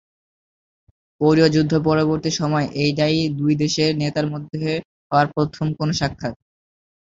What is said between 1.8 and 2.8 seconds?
পরবর্তী সময়ে